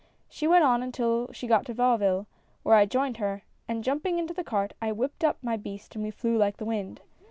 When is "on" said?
0.63-0.81